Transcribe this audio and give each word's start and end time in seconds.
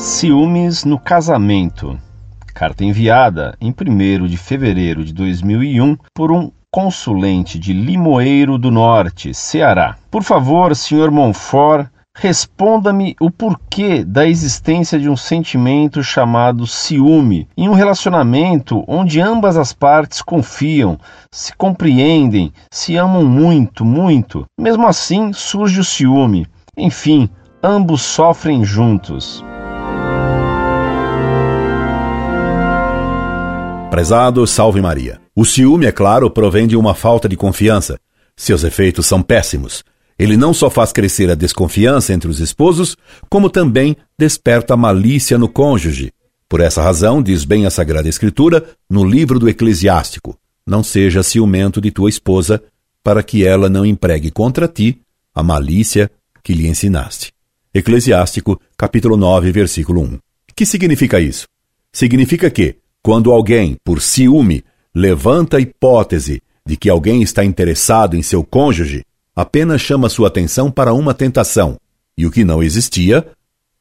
Ciúmes 0.00 0.82
no 0.82 0.98
casamento. 0.98 1.98
Carta 2.54 2.82
enviada 2.82 3.54
em 3.60 3.68
1 3.70 4.26
de 4.26 4.38
fevereiro 4.38 5.04
de 5.04 5.12
2001 5.12 5.94
por 6.14 6.32
um 6.32 6.50
consulente 6.72 7.58
de 7.58 7.74
Limoeiro 7.74 8.56
do 8.56 8.70
Norte, 8.70 9.34
Ceará. 9.34 9.98
Por 10.10 10.22
favor, 10.22 10.74
Sr. 10.74 11.10
Monfort, 11.10 11.86
responda-me 12.16 13.14
o 13.20 13.30
porquê 13.30 14.02
da 14.02 14.26
existência 14.26 14.98
de 14.98 15.10
um 15.10 15.16
sentimento 15.18 16.02
chamado 16.02 16.66
ciúme 16.66 17.46
em 17.54 17.68
um 17.68 17.74
relacionamento 17.74 18.82
onde 18.88 19.20
ambas 19.20 19.58
as 19.58 19.74
partes 19.74 20.22
confiam, 20.22 20.98
se 21.30 21.54
compreendem, 21.54 22.54
se 22.72 22.96
amam 22.96 23.26
muito, 23.26 23.84
muito. 23.84 24.46
Mesmo 24.58 24.86
assim, 24.86 25.34
surge 25.34 25.78
o 25.78 25.84
ciúme. 25.84 26.46
Enfim, 26.74 27.28
ambos 27.62 28.00
sofrem 28.00 28.64
juntos. 28.64 29.44
Prezado, 33.90 34.46
salve 34.46 34.80
Maria. 34.80 35.20
O 35.34 35.44
ciúme, 35.44 35.84
é 35.84 35.90
claro, 35.90 36.30
provém 36.30 36.68
de 36.68 36.76
uma 36.76 36.94
falta 36.94 37.28
de 37.28 37.36
confiança. 37.36 37.98
Seus 38.36 38.62
efeitos 38.62 39.04
são 39.04 39.20
péssimos. 39.20 39.82
Ele 40.16 40.36
não 40.36 40.54
só 40.54 40.70
faz 40.70 40.92
crescer 40.92 41.28
a 41.28 41.34
desconfiança 41.34 42.12
entre 42.12 42.30
os 42.30 42.38
esposos, 42.38 42.96
como 43.28 43.50
também 43.50 43.96
desperta 44.16 44.76
malícia 44.76 45.36
no 45.36 45.48
cônjuge. 45.48 46.12
Por 46.48 46.60
essa 46.60 46.80
razão, 46.80 47.20
diz 47.20 47.44
bem 47.44 47.66
a 47.66 47.70
Sagrada 47.70 48.08
Escritura 48.08 48.64
no 48.88 49.04
livro 49.04 49.40
do 49.40 49.48
Eclesiástico: 49.48 50.38
Não 50.64 50.84
seja 50.84 51.24
ciumento 51.24 51.80
de 51.80 51.90
tua 51.90 52.08
esposa, 52.08 52.62
para 53.02 53.24
que 53.24 53.44
ela 53.44 53.68
não 53.68 53.84
empregue 53.84 54.30
contra 54.30 54.68
ti 54.68 55.00
a 55.34 55.42
malícia 55.42 56.08
que 56.44 56.52
lhe 56.52 56.68
ensinaste. 56.68 57.32
Eclesiástico, 57.74 58.60
capítulo 58.76 59.16
9, 59.16 59.50
versículo 59.50 60.00
1. 60.02 60.18
Que 60.54 60.64
significa 60.64 61.18
isso? 61.20 61.46
Significa 61.92 62.48
que, 62.50 62.76
quando 63.02 63.32
alguém, 63.32 63.76
por 63.84 64.00
ciúme, 64.00 64.64
levanta 64.94 65.56
a 65.56 65.60
hipótese 65.60 66.42
de 66.66 66.76
que 66.76 66.90
alguém 66.90 67.22
está 67.22 67.44
interessado 67.44 68.16
em 68.16 68.22
seu 68.22 68.44
cônjuge, 68.44 69.04
apenas 69.34 69.80
chama 69.80 70.08
sua 70.08 70.28
atenção 70.28 70.70
para 70.70 70.92
uma 70.92 71.14
tentação, 71.14 71.78
e 72.16 72.26
o 72.26 72.30
que 72.30 72.44
não 72.44 72.62
existia 72.62 73.26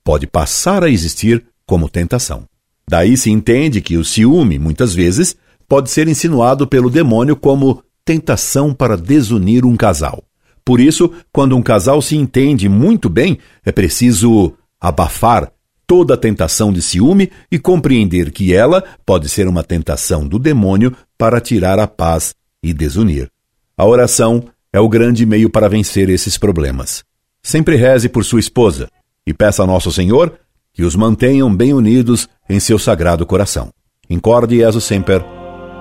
pode 0.03 0.25
passar 0.25 0.84
a 0.84 0.90
existir 0.90 1.44
como 1.66 1.90
tentação. 1.90 2.45
Daí 2.88 3.16
se 3.17 3.30
entende 3.30 3.81
que 3.81 3.97
o 3.97 4.06
ciúme, 4.06 4.58
muitas 4.58 4.94
vezes, 4.94 5.36
pode 5.67 5.92
ser 5.92 6.08
insinuado 6.08 6.66
pelo 6.66 6.90
demônio 6.90 7.36
como 7.36 7.84
tentação 8.03 8.73
para 8.73 8.97
desunir 8.97 9.66
um 9.66 9.75
casal. 9.75 10.23
Por 10.66 10.80
isso, 10.80 11.12
quando 11.31 11.56
um 11.56 11.62
casal 11.62 12.02
se 12.02 12.16
entende 12.16 12.67
muito 12.67 13.09
bem, 13.09 13.38
é 13.64 13.72
preciso 13.72 14.53
abafar 14.81 15.52
toda 15.90 16.14
a 16.14 16.18
tentação 16.18 16.72
de 16.72 16.84
ciúme 16.84 17.32
e 17.52 17.58
compreender 17.58 18.32
que 18.32 18.54
ela 18.54 18.84
pode 19.04 19.28
ser 19.28 19.48
uma 19.48 19.64
tentação 19.64 20.28
do 20.28 20.38
demônio 20.38 20.96
para 21.18 21.42
tirar 21.42 21.80
a 21.80 21.88
paz 21.88 22.36
e 22.62 22.72
desunir. 22.76 23.28
A 23.76 23.88
oração 23.88 24.44
é 24.72 24.80
o 24.80 24.88
grande 24.88 25.26
meio 25.26 25.50
para 25.50 25.68
vencer 25.68 26.08
esses 26.12 26.38
problemas. 26.38 27.04
Sempre 27.42 27.76
reze 27.76 28.08
por 28.08 28.23
sua 28.23 28.40
esposa 28.40 28.88
e 29.26 29.34
peça 29.34 29.64
a 29.64 29.66
Nosso 29.66 29.92
Senhor 29.92 30.38
que 30.76 30.84
os 30.84 30.96
mantenham 30.96 31.54
bem 31.54 31.73
unidos 31.73 32.30
em 32.48 32.59
seu 32.59 32.78
sagrado 32.78 33.26
coração. 33.26 33.72
Incorde 34.08 34.58
Jesus 34.58 34.84
Semper, 34.84 35.26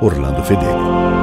Orlando 0.01 0.43
Fedeli. 0.43 1.18